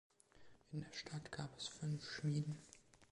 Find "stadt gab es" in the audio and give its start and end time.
0.93-1.67